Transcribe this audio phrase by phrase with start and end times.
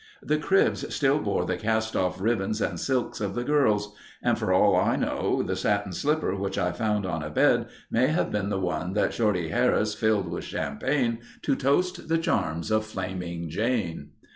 [0.23, 3.93] The cribs still bore the castoff ribbons and silks of the girls
[4.23, 8.07] and for all I know, the satin slipper which I found on a bed may
[8.07, 12.83] have been the one that Shorty Harris filled with champagne to toast the charms of
[12.83, 14.09] Flaming Jane.